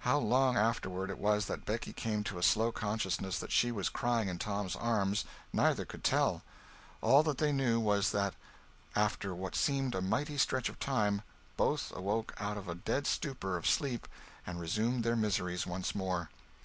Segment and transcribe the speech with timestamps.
[0.00, 3.88] How long afterward it was that Becky came to a slow consciousness that she was
[3.88, 6.42] crying in Tom's arms, neither could tell.
[7.00, 8.34] All that they knew was, that
[8.96, 11.22] after what seemed a mighty stretch of time,
[11.56, 14.08] both awoke out of a dead stupor of sleep
[14.44, 16.30] and resumed their miseries once more.